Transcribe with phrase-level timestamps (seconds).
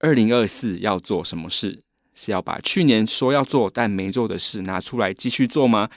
[0.00, 1.80] 二零二四要做什么事？
[2.14, 5.88] 是要把去年说要做但没做的事拿出来继续做吗？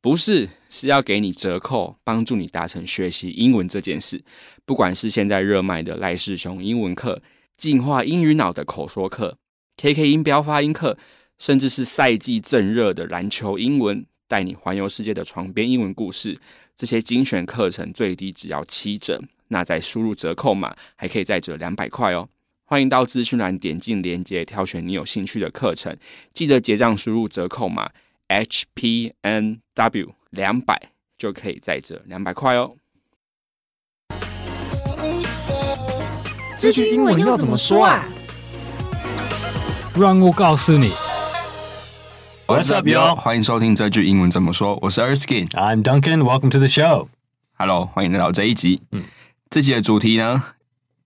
[0.00, 4.22] 不是，是要给你折扣，帮助你达成学习英文这件事。
[4.64, 7.20] 不管是现在热卖的赖世雄英文课、
[7.56, 9.36] 进化英语脑的口说课、
[9.76, 10.96] KK 音标发音课，
[11.38, 16.38] 甚至是赛季正热的篮球英文，带你环游世界的床边英文故事，
[16.76, 19.20] 这些精选课程最低只要七折。
[19.48, 22.28] 那再输入折扣码，还可以再折两百块哦。
[22.72, 25.96] 欢迎到资讯栏点进链接，挑选你有兴趣的课程。
[26.32, 27.90] 记得结账输入折扣码
[28.28, 30.80] HPNW 两百，
[31.18, 32.76] 就可以再折两百块哦。
[36.56, 38.06] 这句英文要怎么说啊？
[39.96, 40.92] 让我告诉你。
[42.46, 43.16] What's up, yo？
[43.16, 44.78] 欢迎收听这句英文怎么说。
[44.80, 46.20] 我是 Erskine，I'm Duncan。
[46.20, 47.08] Welcome to the show。
[47.54, 48.82] Hello，欢迎来到这一集。
[48.92, 49.02] 嗯，
[49.50, 50.44] 这集的主题呢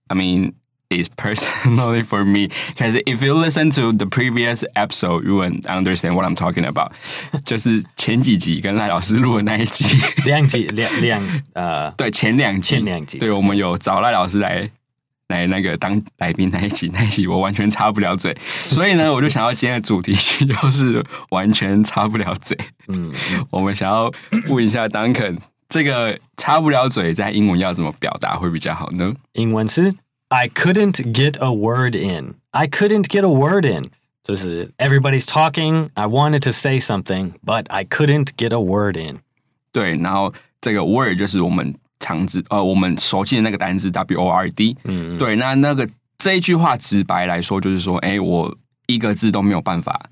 [0.09, 0.53] ？I mean。
[0.89, 6.25] Is personally for me because if you listen to the previous episode, you will understand what
[6.25, 6.91] I'm talking about。
[7.43, 14.69] 就是前几集跟赖老师录的那一集，两集两两呃， 对，前两集，前两集，对，我们有找赖老师来
[15.29, 18.35] 来那个当来宾那一集，那一集我完全插不了嘴，
[18.67, 22.57] 所以呢，我就想要今天的主题就是完全插不了嘴。
[22.87, 23.11] 嗯，
[23.49, 24.11] 我们想要
[24.49, 29.13] 问一下 Duncan，这个插不了嘴在英文要怎么表达会比较好呢？
[29.33, 29.95] 英文是。
[30.34, 32.34] I couldn't get a word in.
[32.52, 33.90] I couldn't get a word in.
[34.22, 35.88] 就是 everybody's talking.
[35.94, 39.20] I wanted to say something, but I couldn't get a word in.
[39.72, 44.76] 对，然后这个 word 就是我们常知呃我们熟悉的那个单字 W O R D。
[44.84, 48.54] 嗯，对，那那个这一句话直白来说就是说，哎，我
[48.86, 50.08] 一个字都没有办法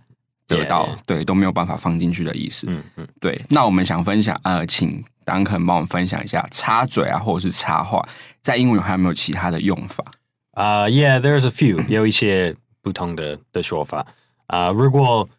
[0.48, 1.00] 得到，yeah, yeah.
[1.06, 2.68] 对，都没有办法放进去的意思。
[2.70, 3.40] 嗯嗯，对。
[3.50, 8.08] 那我们想分享呃，请 Duncan 帮我们分享一下插嘴啊，或者是插话。
[8.42, 10.04] 在英文还有没有其他的用法？
[10.52, 14.06] 啊、uh,，Yeah，there's a few，有一些不同的的说法
[14.48, 14.70] 啊。
[14.70, 15.30] Uh, 如果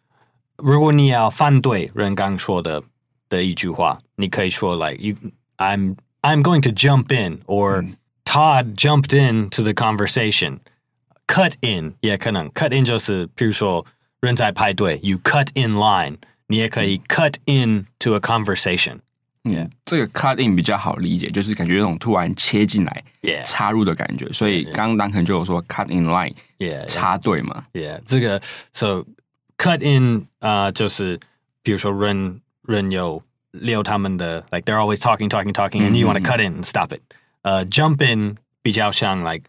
[0.57, 2.83] 如果你要反对人刚说的
[3.29, 7.95] 的一句话，你可以说 like you，I'm I'm going to jump in，or、嗯、
[8.25, 10.59] Todd jumped in to the conversation。
[11.27, 13.85] Cut in 也可能，cut in 就是，比如说
[14.24, 16.16] 人在排队，you cut in line，
[16.46, 18.98] 你也可以 cut in to a conversation。
[19.44, 23.42] 嗯，这个 cut in 比较好理解，就是感觉那种突然切进来、yeah.
[23.42, 24.30] 插入的感觉。
[24.32, 27.64] 所以刚刚可能就有说 cut in line，yeah, 插队嘛。
[27.72, 28.42] Yeah，这个
[28.72, 29.06] so
[29.56, 31.18] cut in 啊、uh,，就是
[31.62, 33.22] 比如说人人有
[33.52, 37.00] 留他们的，like they're always talking, talking, talking,、嗯、and you want to cut in and stop it。
[37.40, 39.44] 呃、uh,，jump in 比较像 like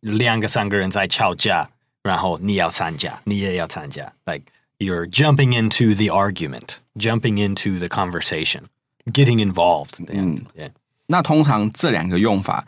[0.00, 1.68] 两个三个人在吵架，
[2.02, 4.42] 然后你要参加，你也要参加，like
[4.78, 10.70] you're jumping into the argument, jumping into the conversation。Getting involved，嗯，yeah.
[11.06, 12.66] 那通常这两个用法，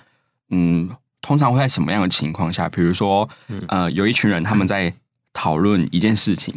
[0.50, 2.69] 嗯，通常会在什么样的情况下？
[2.69, 4.93] 比如说，嗯、呃，有一群人他们在
[5.33, 6.55] 讨论一件事情，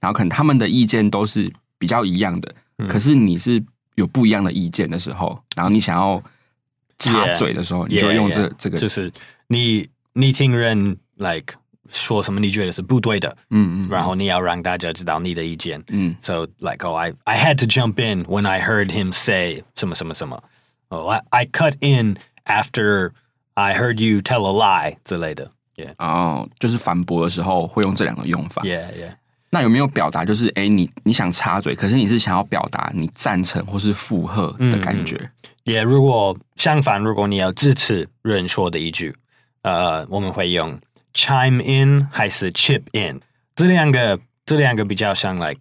[0.00, 3.62] 然后可能他们的意见都是比较一样的，嗯、可是你是
[3.94, 6.22] 有不一样的意见的时候，然后你想要
[6.98, 9.12] 插嘴的时候，yeah, 你就会用这 yeah, 这个，就是
[9.48, 11.54] 你你听人 like。
[11.89, 20.41] 说什么你觉得是不对的，嗯嗯，然后你要让大家知道你的意见，嗯，so like oh I I had to jump in when I heard him say 什么什么什么
[20.89, 23.11] ，oh I I cut in after
[23.53, 29.15] I heard you tell a lie 之类的，yeah，哦，就是反驳的时候会用这两个用法，yeah yeah，
[29.49, 35.17] 那有没有表达就是哎你你想插嘴，可是你是想要表达你赞成或是附和的感觉
[35.65, 39.15] ，，yeah，如果相反，如果你要支持人说的一句，
[39.61, 40.77] 呃，我们会用。
[41.17, 43.19] Chime in 还是 chip in？
[43.55, 45.59] 这两个这两个比较像，like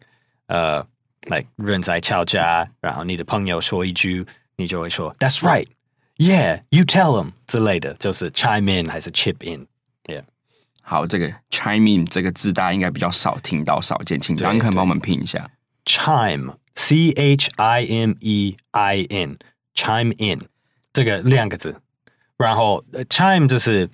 [0.49, 0.85] 呃、
[1.23, 5.67] uh,，like 人在吵架，然后你的朋友说一句，你就会说 That's right,
[6.19, 10.25] yeah, you tell them 之类的，就是 chime in 还是 chip in？Yeah，
[10.83, 15.51] 好，这个 chime in 这个字大家应该比较少听到，少见，请 Duncan 帮我们拼一下
[15.87, 20.47] ，chime，c h i m e i n，chime in
[20.93, 21.81] 这个两个字，
[22.37, 23.89] 然后、uh, chime 就是。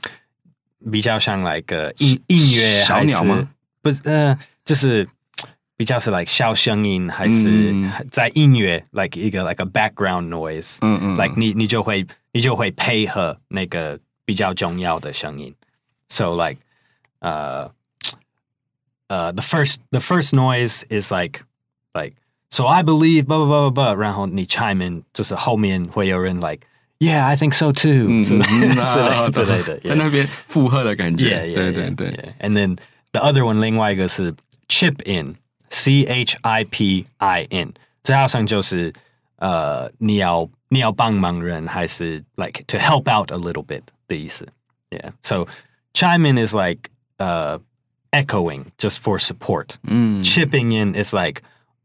[0.91, 3.49] 比较像 like 音音乐还是小鸟吗？
[3.81, 5.07] 不是，呃，就是
[5.75, 7.73] 比较是 like 小声音，还是
[8.11, 15.53] 在音乐、嗯、like 一个 like a background noise，嗯嗯，like 你你就会你就会配合那个比较重要的声音，
[16.09, 16.59] so like
[17.19, 17.71] 呃
[19.07, 21.41] 呃 the first the first noise is like
[21.93, 22.13] like
[22.49, 26.67] so I believe blah blah blah blah blah，然后你 chime in 就是后面会有人 like。
[27.01, 28.07] Yeah, I think so too.
[28.07, 31.25] 嗯，之类的，之类的，在那边附和的感觉。
[31.25, 32.33] Yeah, 对对对。
[32.39, 32.77] And then
[33.11, 34.33] the other one，另外一个是
[34.67, 38.91] chip in，C H I P I N，这好像就是
[39.35, 44.47] 呃，你要你要帮忙人，还是 like to help out a little bit 的意思。
[44.89, 45.11] Yeah.
[45.21, 45.47] So
[45.93, 49.75] chime in is like 呃、uh,，echoing just for support。
[49.83, 51.41] 嗯，chipping in is like，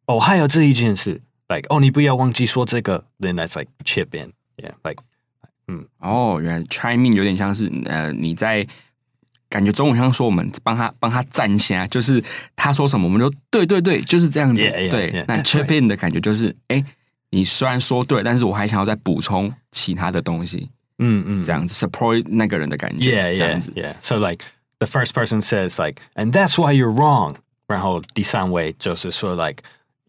[0.06, 4.06] 哦，还有这一件事，like，哦，你不要忘记说这个，then that's like chip
[4.57, 5.03] in，yeah，like，
[5.67, 8.65] 嗯，哦，原来 try mean 有点像是呃，你在
[9.49, 12.23] 感觉中文像说我们帮他帮他站下，就是
[12.55, 14.61] 他说什么我们就对对对，就是这样子。
[14.61, 16.83] Yeah, yeah, 对 yeah, 那 chip in 的感觉就是，哎，
[17.29, 20.69] 你虽然说对，但是我还想要再补充其他的东西。
[20.99, 23.93] 嗯嗯，这样子 support 那个人的感觉 Yeah, 这 yeah, 样子 yeah.
[24.01, 24.43] So like
[24.79, 27.35] the first person says like, and that's why you're wrong.
[27.67, 29.61] 然后第三位就是说 like,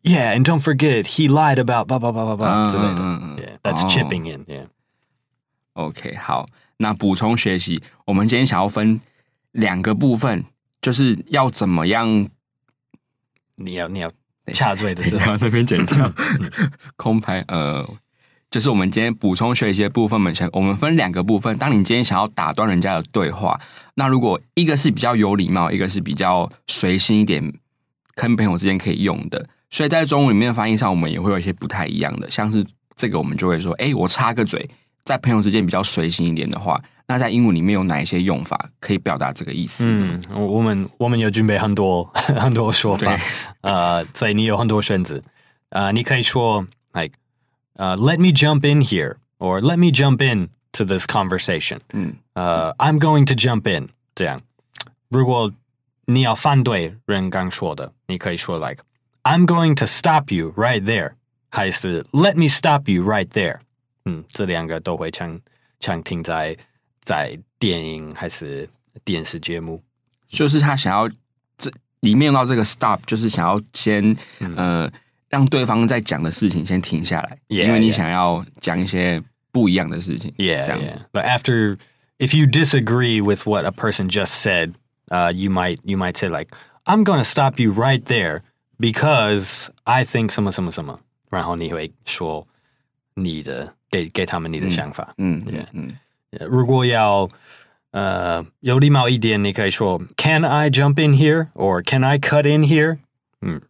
[0.09, 3.03] yeah, and don't forget he lied about blah blah blah blah blah 之类的。
[3.37, 4.45] Yeah, that's 哦 chipping in.
[4.47, 4.67] Yeah.
[5.75, 6.47] OK，好，
[6.79, 9.01] 那补充学习，我们今天想要分
[9.53, 10.45] 两个部分，
[10.81, 12.29] 就是要怎么样
[13.57, 14.11] 你要你要
[14.53, 16.13] 下坠的时候， 那边剪掉
[16.97, 17.89] 空拍，呃，
[18.51, 21.57] 就是我们今天补充学习的部分，我们先我们分两个部分。
[21.59, 23.61] 当你今天想要打断人家的对话，
[23.95, 27.53] 那如果一个是比较有礼貌，一个是比较随性一点，
[28.15, 32.31] 跟朋友之间可以用的，所以在中文里面翻译上，我们也会有一些不太一样的。
[32.31, 32.65] 像是
[32.97, 34.69] 这个，我们就会说，哎，我插个嘴，
[35.05, 39.85] 在朋友之间比较随性一点的话，那在英文里面有哪一些用法可以表达这个意思？
[39.87, 43.19] 嗯，我我们我们有准备很多 很多说法，
[43.61, 45.23] 呃，所以你有很多选择，
[45.71, 47.15] 呃，你可以说 like，
[47.75, 51.79] 呃、uh,，Let me jump in here，or Let me jump in to this conversation。
[51.93, 53.91] 嗯，呃、uh,，I'm going to jump in。
[54.15, 54.41] 这样，
[55.09, 55.53] 如果
[56.07, 58.59] 你要反对人刚说的，你可以说
[59.28, 61.14] like，I'm going to stop you right there，
[61.50, 63.60] 还是 Let me stop you right there。
[64.06, 65.40] 嗯，这两个都会常
[65.80, 66.58] 常听在
[67.02, 68.70] 在电影还是
[69.04, 69.82] 电视节目。
[70.28, 71.10] 就是他想要
[71.58, 71.72] 这
[72.02, 74.92] 里面用到这个 stop，就是想要先、嗯、呃
[75.30, 77.96] 让对方在讲的事情先停下来 Yeah, 因为你 yeah.
[77.96, 80.90] 想要讲一些不一样的事情 Yeah, 这样 yeah.
[80.90, 81.00] 子。
[81.12, 81.78] But after,
[82.20, 84.74] if you disagree with what a person just said,
[85.10, 86.50] uh, you might you might say like,
[86.86, 88.42] "I'm going to stop you right there
[88.78, 92.48] because I think 什么什么什么。”然后你会说
[93.16, 95.14] 你的给给他们你的想法。
[95.18, 95.66] 嗯 Yeah.
[95.74, 95.90] 嗯
[96.50, 97.30] 如果要
[97.92, 102.98] 呃有礼貌一点，你可以说 "Can I jump in here?" or "Can I cut in here?"
[103.42, 103.62] 嗯，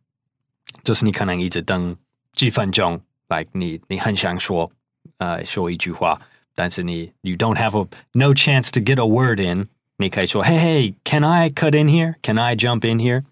[0.83, 1.95] 就是你可能一直等
[2.33, 4.71] 几分钟，like 你你很想说
[5.17, 6.21] 呃说一句话，
[6.55, 11.49] 但是你 you don't have a no chance to get a word in，你可以说 "Hey hey, can I
[11.49, 12.15] cut in here?
[12.21, 13.23] Can I jump in here?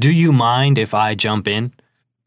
[0.00, 1.72] Do you mind if I jump in?"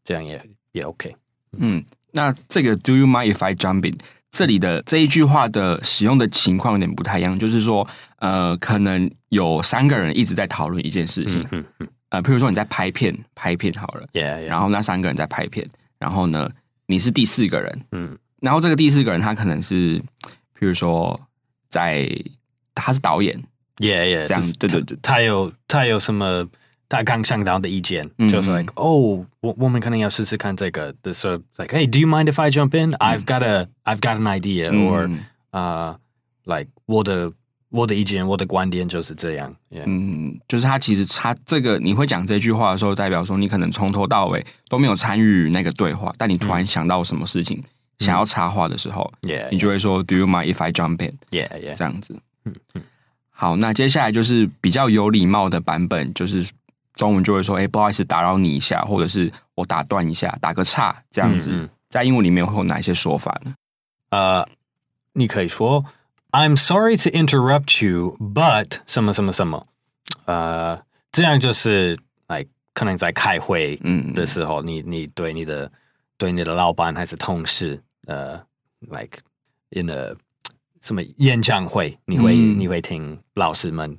[0.04, 1.16] 这样也也 OK。
[1.58, 3.98] 嗯，那这个 Do you mind if I jump in？
[4.30, 7.86] 这里的这一句话的使用的情况有点不太一样，就是说，
[8.18, 15.68] 呃，可能有三个人一直在讨论一件事情，嗯嗯呃，譬如说你在拍片，拍片好了，，Yeah yeah，然后那三个人在拍片，
[15.98, 16.48] 然后呢，
[16.86, 18.16] 你是第四个人，嗯。
[18.40, 19.98] 然后这个第四个人他可能是，
[20.58, 21.20] 譬如说
[21.68, 22.08] 在
[22.74, 23.36] 他是导演
[23.78, 24.98] ，Yeah, yeah，这样就是对对对。
[25.02, 26.48] 他有他有什么
[26.90, 28.28] 他刚想到的意见，嗯。
[28.28, 32.92] 就是 like 哦，我我们可能要试试看这个的时候，like hey, do you mind if I jump in?
[32.94, 34.90] I've got a I've got an idea, 嗯。
[34.90, 35.18] or
[35.52, 35.98] 啊
[36.44, 37.32] ，like 我的
[37.70, 47.62] 我的意见，我的观点就是这样嗯，就是他其实他这个你会讲这句话的时候，代表说你可能从头到尾都没有参与那个对话，但你突然想到什么事情、
[48.00, 49.08] 想要插话的时候
[49.52, 52.18] 你就会说 Do you mind if I jump in？yeah yeah，这样子。
[52.44, 52.82] 嗯嗯。
[53.30, 56.46] 好，那接下来就是比较有礼貌的版本，就是
[57.00, 63.54] 中文就会说：“哎，不好意思，打扰你一下，或者是我打断一下，打个岔。”这样子，在英文里面会有哪些说法呢？
[64.10, 64.46] 呃，
[65.14, 65.82] 你可以说
[66.30, 69.64] I'm sorry to interrupt you, but 什么什么什么，
[70.26, 75.72] 呃，这样就是 like 可能在开会嗯的时候，你你对你的
[76.18, 78.38] 对你的老板还是同事，呃
[78.90, 79.20] ，like
[79.70, 80.14] in a
[80.82, 83.98] 什么演讲会，你会、嗯你会听老师们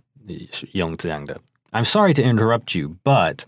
[0.74, 1.42] 用这样的。
[1.71, 3.41] I'm sorry to interrupt you, but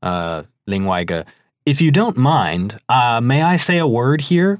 [0.00, 1.26] 呃，另外一个，
[1.64, 4.58] If you don't mind, uh, may I say a word here？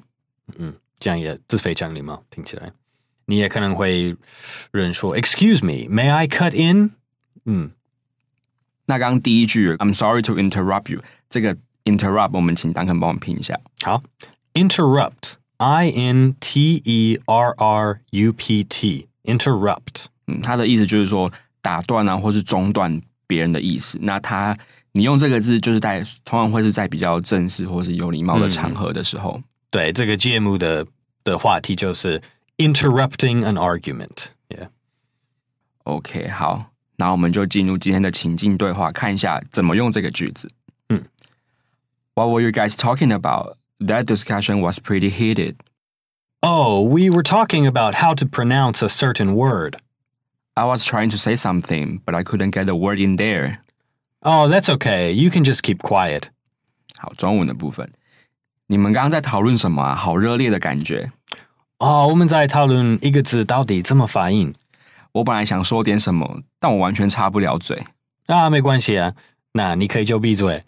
[0.57, 2.73] 嗯，这样也这非常礼貌，听起来。
[3.27, 4.17] 你也可能会
[4.73, 6.93] 人说，Excuse me, may I cut in？
[7.45, 7.73] 嗯。
[8.87, 13.59] 那刚刚第一句 "I'm sorry to interrupt you" 这个 interrupt 我们请 Duncan 帮我们拼一下。
[13.83, 14.03] 好，
[14.55, 20.07] interrupt, I N T E R R U P T, interrupt。
[20.27, 21.31] 嗯，它的意思就是说
[21.62, 23.99] 打断啊，或是中断别人的意思。
[24.03, 24.57] 那它
[24.93, 29.41] 你用这个字，就是在通常会是在比较正式或是有礼貌的场合的时候。
[29.71, 30.87] 对，这个节目的
[31.25, 32.21] 的话题就是
[32.57, 34.69] interrupting an argument。Yeah.
[35.85, 40.50] OK，好，那我们就进入今天的情境对话，看一下怎么用这个句子。
[40.88, 41.05] 嗯，
[42.15, 43.57] What were you guys talking about?
[43.79, 45.57] That discussion was pretty heated.
[46.41, 49.77] Oh, we were talking about how to pronounce a certain word.
[50.56, 53.60] I was trying to say something, but I couldn't get the word in there.
[54.22, 55.12] Oh, that's okay.
[55.12, 56.26] You can just keep quiet.
[56.98, 57.90] 好，中文的部分，
[58.68, 59.96] 你们刚刚在讨论什么啊？
[59.96, 61.12] 好热烈的感觉。
[61.80, 64.54] 哦，我们在讨论一个字到底怎么发音。
[65.14, 67.84] 我本来想说点什么，但我完全插不了嘴。
[68.28, 69.14] 啊，没关系啊，
[69.54, 70.64] 那你可以就闭嘴。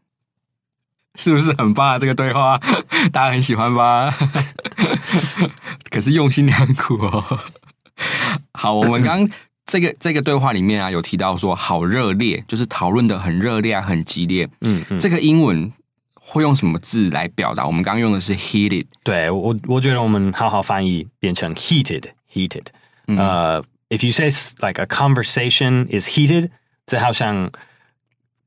[1.17, 1.97] 是不是很棒啊？
[1.97, 2.59] 这个对话
[3.13, 4.13] 大家很喜欢吧？
[5.89, 7.39] 可是用心良苦哦。
[8.51, 9.29] 好，我们刚
[9.65, 14.47] 这个这个对话里面啊，有提到说好热烈，就是讨论的很热烈啊，很激烈。
[14.61, 15.71] 嗯，嗯，这个英文
[16.13, 17.65] 会用什么字来表达？
[17.65, 18.85] 我们刚刚用的是 heated。
[19.03, 22.65] 对，我我觉得我们好好翻译变成 heated，heated。
[23.07, 24.29] 呃、uh, if you say
[24.65, 26.49] like a conversation is heated，
[26.85, 27.51] 这好像。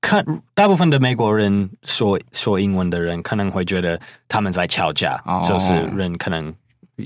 [0.00, 5.46] 看大部分的美国人说说英文的人可能会觉得他们在吵架，oh.
[5.46, 6.54] 就是人可能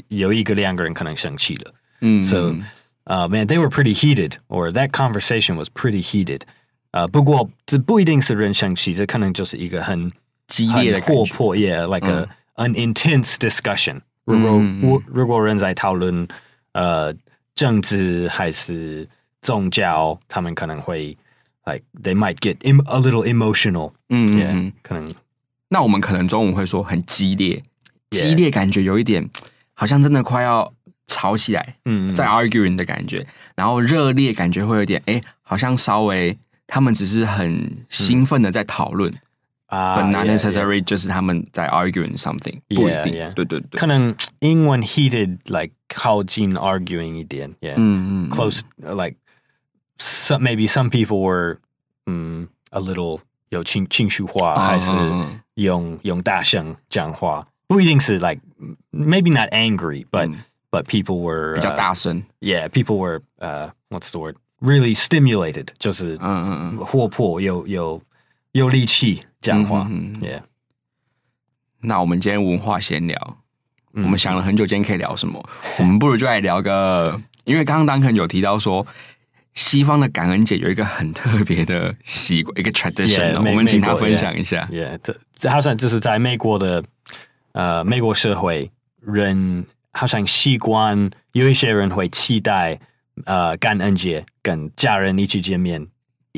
[0.08, 1.74] 有一个两个人可能生气了。
[2.02, 2.54] 嗯、mm.，so
[3.05, 6.41] 呃、uh,，man they were pretty heated or that conversation was pretty heated。
[6.91, 10.11] 呃，不过这不一定是人生气，这可能就是一个很
[10.47, 12.69] 激烈的活泼，yeah，like a、mm.
[12.69, 14.01] an intense discussion。
[14.25, 15.03] 如果我、mm.
[15.07, 16.27] 如果人在讨论
[16.73, 17.13] 呃
[17.55, 19.07] 政治还是
[19.41, 21.17] 宗教，他们可能会。
[21.69, 25.13] Like they might get a little emotional，嗯，yeah, 可能。
[25.67, 27.61] 那我们可能中午会说很激烈，
[28.11, 28.21] yeah.
[28.21, 29.29] 激烈感觉有一点，
[29.73, 30.73] 好像真的快要
[31.12, 33.26] 吵起来，嗯，在 arguing 的感觉。
[33.54, 39.12] 然后热烈感觉会有点，哎，好像稍微他们只是很兴奋的在讨论
[39.66, 43.78] 啊，but not necessary，就是他们在 arguing something，不一定，对对对。
[43.78, 49.16] 可能英文 heated like 靠近 arguing 一点，yeah，嗯嗯，close like。
[49.98, 51.58] Some maybe some people were
[52.06, 54.90] 嗯 a little 有情情绪化，还是
[55.54, 58.40] 用用大声讲话，不一定是 like
[58.90, 60.04] maybe not angry,
[60.72, 62.24] but people were 比较大声。
[62.40, 64.34] Yeah, people were uh what's the word?
[64.60, 68.02] Really stimulated，就是嗯嗯嗯活泼有有
[68.50, 69.86] 有力气讲话。
[69.88, 70.40] 嗯 Yeah。
[71.82, 73.36] 那我们今天文化闲聊，
[73.92, 75.48] 我们想了很久，今天可以聊什么？
[75.78, 78.84] 我们不如就来聊个， 因为刚刚 Duncan 有提到说。
[79.54, 84.66] 西方的感恩节有一个很特别的习惯，一个 tradition，、我们请他分享一下。
[84.72, 86.82] Yeah，, yeah 这这好像这是在美国的
[87.52, 88.70] 呃美国社会，
[89.02, 92.79] 人好像习惯有一些人会期待
[93.25, 95.87] 呃感恩节跟家人一起见面，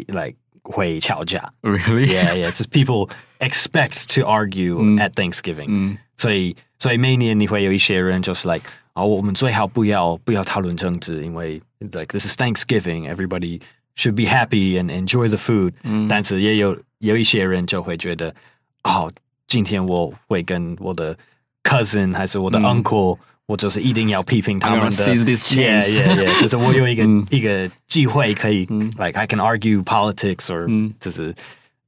[0.08, 1.54] like 会吵架。
[1.62, 8.70] Really？Yeah，Yeah，就是 people expect to argue at Thanksgiving，、嗯、所以所以每年你会有一些人就是 like。
[8.94, 13.62] 哦，我们最好不要不要讨论政治，因为 like this is Thanksgiving, everybody
[13.96, 15.72] should be happy and enjoy the food。
[15.84, 18.36] 嗯，但是也有有一些人就会觉得，
[18.84, 19.10] 哦，
[19.48, 21.16] 今天我会跟我的
[21.64, 24.92] cousin 还是我的 uncle，、嗯、 我就是一定要批评他们的。
[24.92, 25.90] Seize this chance.
[25.94, 26.42] Yeah, yeah, yeah.
[26.42, 31.34] 就是我有一个、嗯、一个机会可以、嗯、，like I can argue politics or，、嗯、就是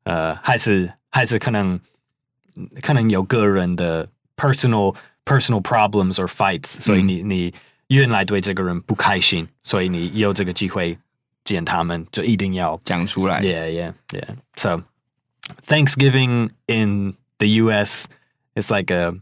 [0.04, 1.80] 呃，还是还是可能
[2.82, 7.54] 可能有个人的 personal。personal problems or fights，、嗯、所以你你
[7.90, 10.98] 原来对这个人不开心，所以你有这个机会
[11.46, 13.40] 见他们，就一定要讲出来。
[13.40, 14.36] Yeah, yeah, yeah.
[14.58, 14.82] So
[15.64, 18.08] Thanksgiving in the U.S.
[18.56, 19.14] is like a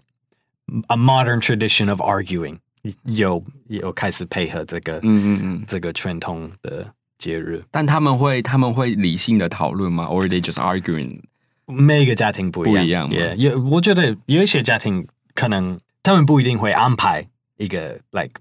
[0.88, 2.58] a modern tradition of arguing，
[3.04, 10.06] 有有开始配合这个嗯嗯嗯这个传统的节日，但他们会他们会理性的讨论吗？
[10.06, 11.22] Or they just arguing？
[11.66, 13.34] 每一个家庭不一样，不一样。
[13.34, 15.80] Yeah, 有我觉得有一些家庭可能。
[16.02, 17.28] 他们不一定会安排
[17.58, 18.40] 一个 like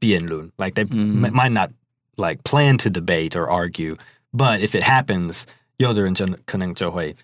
[0.00, 1.70] 辩论，like they might not
[2.16, 3.94] like plan to debate or argue,
[4.32, 5.42] but if it happens，
[5.76, 7.14] 有的人真的可能就会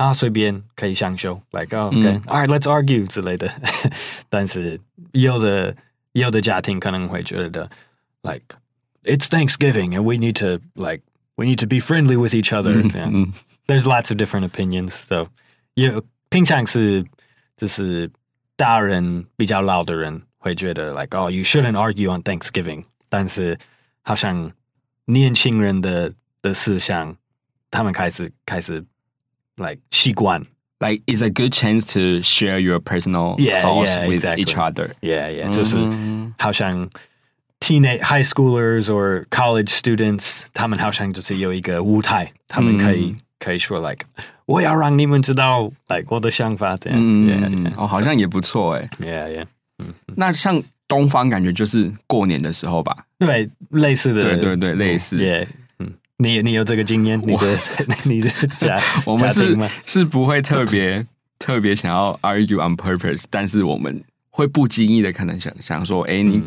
[0.00, 3.50] 啊随便可以相修，like oh, okay, all right, let's argue 之类的。
[4.28, 4.80] 但是
[5.12, 5.76] 有的
[6.12, 7.70] 有的家庭可能会觉得
[8.22, 8.44] like
[9.04, 11.02] it's Thanksgiving and we need to like
[11.36, 12.80] we need to be friendly with each other.
[12.82, 13.26] Yeah.
[13.66, 15.28] There's lots of different opinions, so
[15.74, 17.04] 有平常是
[17.56, 18.10] 就是。
[18.58, 23.58] 大人比较老的人会觉得，like oh you shouldn't argue on Thanksgiving，但是
[24.00, 24.50] 好像
[25.04, 27.14] 年轻人的的思想，
[27.70, 28.82] 他们开始开始
[29.60, 30.40] like 习惯，
[30.80, 34.44] like it's a good chance to share your personal thoughts yeah, yeah, with exactly.
[34.44, 34.90] each other.
[35.00, 35.76] Yeah, yeah，、嗯、就是
[36.38, 36.90] 好像
[37.60, 44.06] teenage high schoolers or college students，他们好像就是有一个舞台，他们可以、嗯、可以说 like。
[44.46, 47.72] 我要让你们知道，like 我的想法这样，嗯 yeah, yeah.
[47.76, 49.44] 哦，好像也不错哎，yeah yeah，
[49.78, 55.48] 嗯，那像东方感觉就是过年的时候吧，对，类似的，对对对，类似，yeah, 嗯，
[56.21, 57.57] 你你有这个经验，你的
[58.05, 61.05] 你的家， 我们是是不会特别
[61.39, 66.43] 特别想要 argue on purpose，但是我们会不经意的可能想想说，哎，你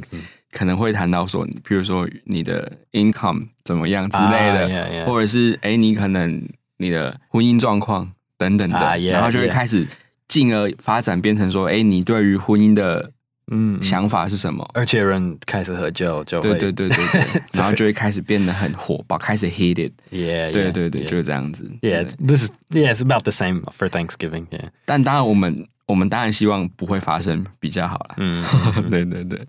[0.52, 5.04] 可能会谈到说，比如说你的 income 怎么样之类的，uh, yeah, yeah.
[5.04, 9.84] 或者是哎，你可能你的婚姻状况等等的，uh, yeah, 然后就会开始
[10.28, 13.10] 进而发展变成说，哎，你对于婚姻的
[13.50, 14.68] 嗯想法是什么？
[14.74, 21.70] 而且人开始喝酒就对对对对对， 然后就会开始变得很火爆，开始 heated，yeah, 对对对就是这样子。
[21.82, 24.46] Yeah，this is yeah，it's about the same for Thanksgiving。
[24.48, 28.14] Yeah，但当然我们我们当然希望不会发生比较好了。
[28.18, 28.44] 嗯，
[28.90, 29.46] 对对对。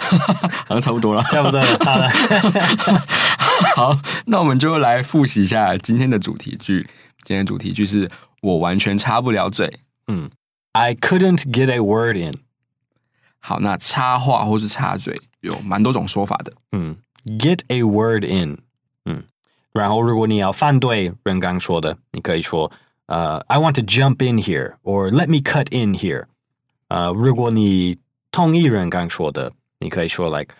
[0.00, 1.66] 好像差不多了，差不多了。
[1.84, 2.08] 好了，
[3.74, 6.86] 好，那我们就来复习一下今天的主题句。
[7.24, 8.08] 今天主题句是
[8.40, 9.80] 我完全插不了嘴。
[10.06, 10.30] 嗯
[10.72, 12.32] ，I couldn't get a word in。
[13.39, 16.53] 好，那插话或是插嘴有蛮多种说法的。
[16.71, 18.59] 嗯，get a word in。
[19.05, 19.23] 嗯，
[19.71, 22.71] 然后如果你要反对人刚说的，你可以说
[23.07, 26.25] 呃、uh,，I want to jump in here，or let me cut in here。
[26.87, 27.97] 呃，如果你
[28.31, 29.53] 同意人刚说的。
[29.79, 30.55] 你可以说 like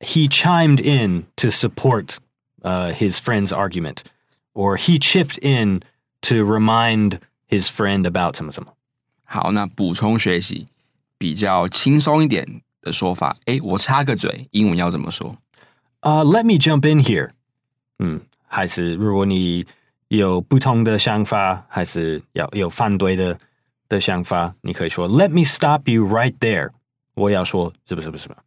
[0.00, 2.16] he chimed in to support
[2.62, 3.98] uh, his friend's argument,
[4.52, 5.80] or he chipped in
[6.22, 8.72] to remind his friend about 什么什么。
[9.22, 10.66] 好，那补充学习
[11.19, 15.35] 比较轻松一点的说法，诶，我插个嘴，英文要怎么说？
[15.99, 17.31] 呃、uh,，Let me jump in here。
[17.99, 19.65] 嗯，还是如果你
[20.07, 23.37] 有不同的想法，还是要有反对的
[23.89, 26.69] 的想法，你可以说 Let me stop you right there。
[27.15, 28.37] 我要说是不是不是吧？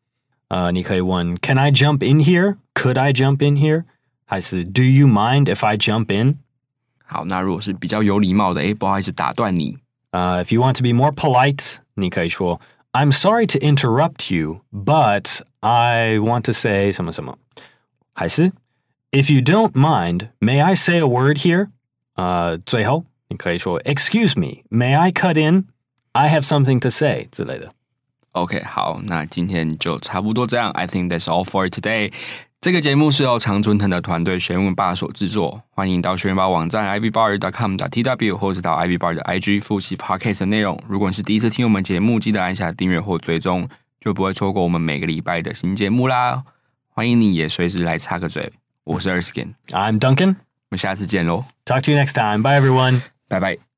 [0.48, 2.56] 呃，你可以问 Can I jump in here?
[2.74, 3.84] Could I jump in here?
[4.24, 6.38] 还是 Do you mind if I jump in?
[7.04, 9.76] 好，那如果是比较有礼貌的，诶，不好意思打断你。
[10.11, 12.59] 呃、uh,，If you want to be more polite，你可以说
[12.93, 17.37] I'm sorry to interrupt you, but I want to say 什么什么。
[18.13, 18.51] 还是
[19.11, 21.69] If you don't mind, may I say a word here？
[22.15, 25.65] 呃、uh,，最后你可以说 Excuse me, may I cut in?
[26.13, 27.71] I have something to say 之类的。
[28.31, 30.71] OK，好，那今天就差不多这样。
[30.71, 32.11] I think that's all for today。
[32.62, 35.60] 这个节目是由常春藤的团队学问霸所制作。
[35.70, 40.80] 欢迎到学问吧网站 ivybar.com.tw，或是到 ivybar 的 IG 复习 Podcast 的内容。
[40.88, 46.44] 如果你是第一次听我们节目，记得按下订阅或追踪，就不会错过我们每个礼拜的新节目啦。
[46.86, 48.52] 欢迎你也随时来插个嘴。
[48.84, 51.44] 我是 Erskine，I'm Duncan，我们下次见喽。
[51.64, 52.44] Talk to you next time.
[52.44, 53.00] Bye everyone.
[53.28, 53.71] Bye bye.